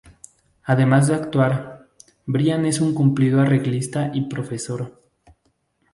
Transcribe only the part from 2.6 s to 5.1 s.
es un cumplido arreglista y profesor.